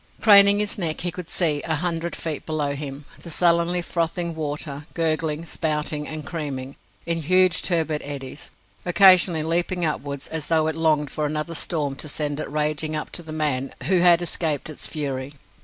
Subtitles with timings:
[0.19, 4.87] Craning his neck, he could see, a hundred feet below him, the sullenly frothing water,
[4.95, 8.49] gurgling, spouting, and creaming, in huge turbid eddies,
[8.83, 13.11] occasionally leaping upwards as though it longed for another storm to send it raging up
[13.11, 15.33] to the man who had escaped its fury.